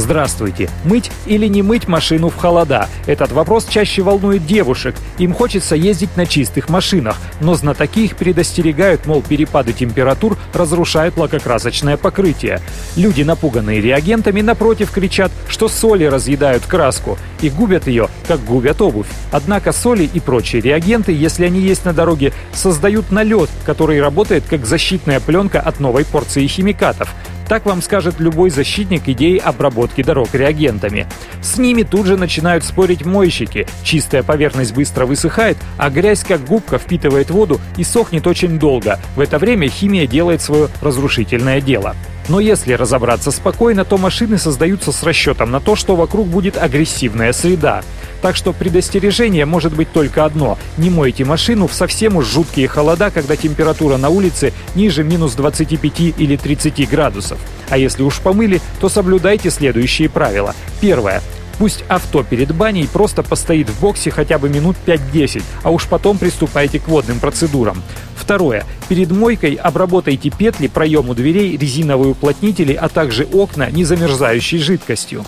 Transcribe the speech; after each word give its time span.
Здравствуйте. 0.00 0.70
Мыть 0.84 1.12
или 1.26 1.46
не 1.46 1.60
мыть 1.60 1.86
машину 1.86 2.30
в 2.30 2.36
холода? 2.36 2.88
Этот 3.06 3.32
вопрос 3.32 3.66
чаще 3.66 4.00
волнует 4.00 4.46
девушек. 4.46 4.94
Им 5.18 5.34
хочется 5.34 5.76
ездить 5.76 6.16
на 6.16 6.24
чистых 6.24 6.70
машинах, 6.70 7.16
но 7.40 7.54
знатоки 7.54 8.06
их 8.06 8.16
предостерегают, 8.16 9.04
мол, 9.04 9.22
перепады 9.22 9.74
температур 9.74 10.38
разрушают 10.54 11.18
лакокрасочное 11.18 11.98
покрытие. 11.98 12.62
Люди, 12.96 13.22
напуганные 13.22 13.82
реагентами, 13.82 14.40
напротив 14.40 14.90
кричат, 14.90 15.30
что 15.50 15.68
соли 15.68 16.04
разъедают 16.04 16.64
краску 16.64 17.18
и 17.42 17.50
губят 17.50 17.86
ее, 17.86 18.08
как 18.26 18.42
губят 18.42 18.80
обувь. 18.80 19.06
Однако 19.32 19.70
соли 19.72 20.08
и 20.10 20.18
прочие 20.18 20.62
реагенты, 20.62 21.12
если 21.12 21.44
они 21.44 21.60
есть 21.60 21.84
на 21.84 21.92
дороге, 21.92 22.32
создают 22.54 23.12
налет, 23.12 23.50
который 23.66 24.00
работает 24.00 24.44
как 24.48 24.64
защитная 24.64 25.20
пленка 25.20 25.60
от 25.60 25.78
новой 25.78 26.06
порции 26.06 26.46
химикатов. 26.46 27.14
Так 27.50 27.66
вам 27.66 27.82
скажет 27.82 28.20
любой 28.20 28.50
защитник 28.50 29.08
идеи 29.08 29.36
обработки 29.36 30.04
дорог 30.04 30.32
реагентами. 30.34 31.08
С 31.42 31.58
ними 31.58 31.82
тут 31.82 32.06
же 32.06 32.16
начинают 32.16 32.62
спорить 32.62 33.04
мойщики. 33.04 33.66
Чистая 33.82 34.22
поверхность 34.22 34.72
быстро 34.72 35.04
высыхает, 35.04 35.56
а 35.76 35.90
грязь 35.90 36.22
как 36.22 36.44
губка 36.44 36.78
впитывает 36.78 37.28
воду 37.28 37.60
и 37.76 37.82
сохнет 37.82 38.28
очень 38.28 38.60
долго. 38.60 39.00
В 39.16 39.20
это 39.20 39.40
время 39.40 39.68
химия 39.68 40.06
делает 40.06 40.42
свое 40.42 40.68
разрушительное 40.80 41.60
дело. 41.60 41.96
Но 42.30 42.38
если 42.38 42.74
разобраться 42.74 43.32
спокойно, 43.32 43.84
то 43.84 43.98
машины 43.98 44.38
создаются 44.38 44.92
с 44.92 45.02
расчетом 45.02 45.50
на 45.50 45.58
то, 45.58 45.74
что 45.74 45.96
вокруг 45.96 46.28
будет 46.28 46.56
агрессивная 46.56 47.32
среда. 47.32 47.82
Так 48.22 48.36
что 48.36 48.52
предостережение 48.52 49.46
может 49.46 49.74
быть 49.74 49.90
только 49.92 50.24
одно. 50.24 50.56
Не 50.78 50.90
мойте 50.90 51.24
машину 51.24 51.66
в 51.66 51.72
совсем 51.74 52.14
уж 52.14 52.26
жуткие 52.26 52.68
холода, 52.68 53.10
когда 53.10 53.34
температура 53.34 53.96
на 53.96 54.10
улице 54.10 54.52
ниже 54.76 55.02
минус 55.02 55.34
25 55.34 56.00
или 56.18 56.36
30 56.36 56.88
градусов. 56.88 57.38
А 57.68 57.76
если 57.76 58.04
уж 58.04 58.20
помыли, 58.20 58.60
то 58.80 58.88
соблюдайте 58.88 59.50
следующие 59.50 60.08
правила. 60.08 60.54
Первое. 60.80 61.22
Пусть 61.60 61.84
авто 61.88 62.22
перед 62.22 62.54
баней 62.54 62.88
просто 62.90 63.22
постоит 63.22 63.68
в 63.68 63.82
боксе 63.82 64.10
хотя 64.10 64.38
бы 64.38 64.48
минут 64.48 64.76
5-10, 64.86 65.42
а 65.62 65.70
уж 65.70 65.86
потом 65.88 66.16
приступайте 66.16 66.80
к 66.80 66.88
водным 66.88 67.20
процедурам. 67.20 67.82
Второе. 68.16 68.64
Перед 68.88 69.10
мойкой 69.10 69.56
обработайте 69.56 70.30
петли, 70.30 70.68
проему 70.68 71.14
дверей, 71.14 71.58
резиновые 71.58 72.12
уплотнители, 72.12 72.72
а 72.72 72.88
также 72.88 73.24
окна 73.24 73.70
незамерзающей 73.70 74.58
жидкостью. 74.58 75.26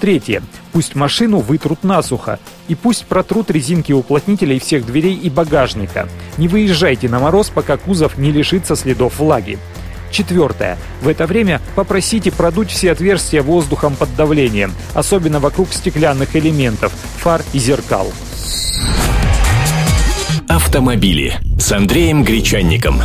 Третье. 0.00 0.42
Пусть 0.70 0.94
машину 0.94 1.40
вытрут 1.40 1.82
насухо. 1.82 2.38
И 2.68 2.76
пусть 2.76 3.06
протрут 3.06 3.50
резинки 3.50 3.90
уплотнителей 3.90 4.60
всех 4.60 4.86
дверей 4.86 5.16
и 5.16 5.30
багажника. 5.30 6.08
Не 6.38 6.46
выезжайте 6.46 7.08
на 7.08 7.18
мороз, 7.18 7.50
пока 7.50 7.76
кузов 7.76 8.18
не 8.18 8.30
лишится 8.30 8.76
следов 8.76 9.18
влаги. 9.18 9.58
Четвертое. 10.12 10.78
В 11.00 11.08
это 11.08 11.26
время 11.26 11.60
попросите 11.74 12.30
продуть 12.30 12.70
все 12.70 12.92
отверстия 12.92 13.42
воздухом 13.42 13.96
под 13.96 14.14
давлением, 14.14 14.72
особенно 14.94 15.40
вокруг 15.40 15.72
стеклянных 15.72 16.36
элементов, 16.36 16.92
фар 17.16 17.42
и 17.52 17.58
зеркал. 17.58 18.12
Автомобили 20.48 21.34
с 21.58 21.72
Андреем 21.72 22.24
Гречанником. 22.24 23.00